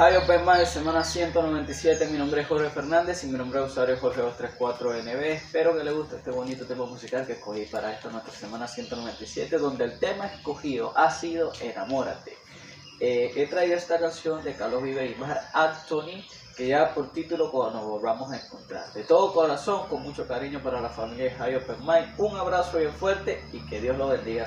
[0.00, 3.98] Hi Open Mind, semana 197, mi nombre es Jorge Fernández y mi nombre es usuario
[3.98, 5.22] Jorge234NB.
[5.24, 9.58] Espero que les guste este bonito tema musical que escogí para esta nuestra semana 197,
[9.58, 12.32] donde el tema escogido ha sido Enamórate.
[12.98, 16.24] Eh, he traído esta canción de Carlos Vive y Mar Anthony,
[16.56, 18.90] que ya por título cuando nos volvamos a encontrar.
[18.94, 22.78] De todo corazón, con mucho cariño para la familia de High Open Mind, un abrazo
[22.78, 24.46] bien fuerte y que Dios lo bendiga.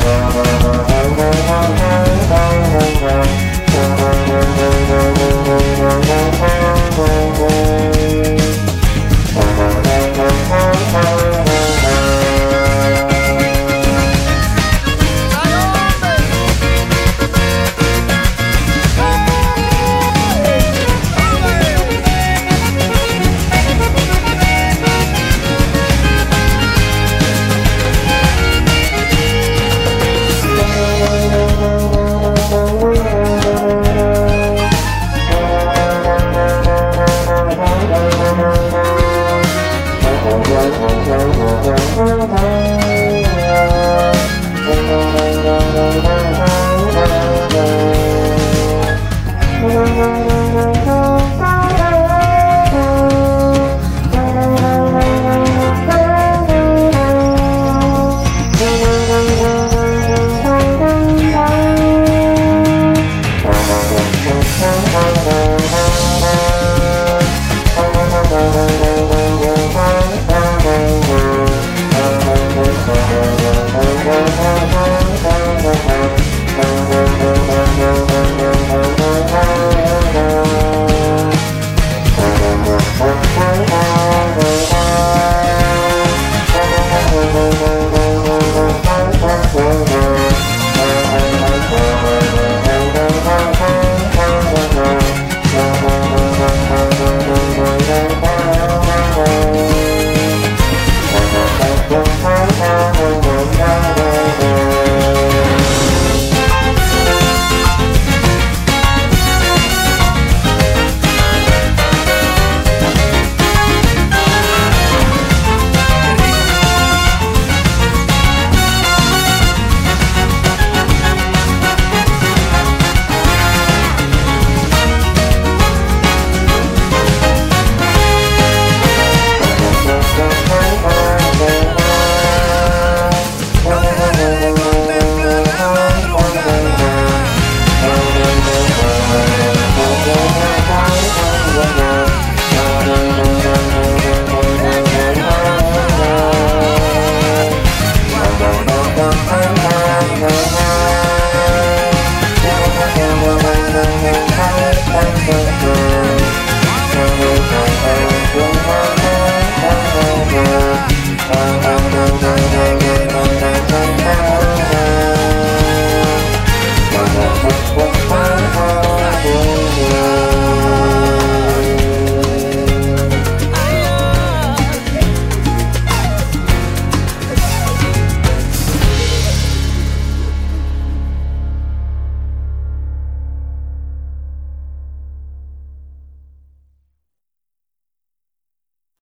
[0.00, 0.63] Thank